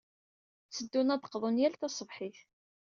Tteddun 0.65 1.13
ad 1.13 1.19
d-qḍun 1.21 1.59
yal 1.61 1.75
taṣebḥit. 1.75 2.37